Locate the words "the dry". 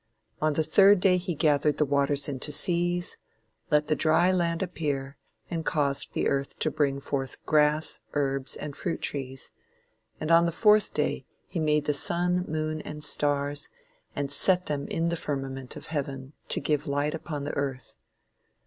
3.85-4.31